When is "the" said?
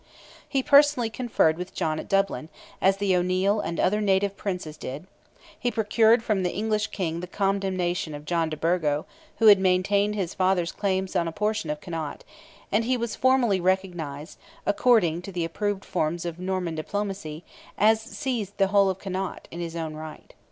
2.97-3.15, 6.41-6.51, 7.19-7.27, 15.31-15.45, 18.57-18.67